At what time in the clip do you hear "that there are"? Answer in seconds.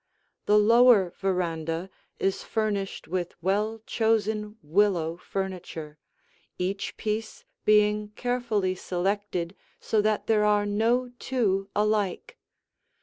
10.01-10.65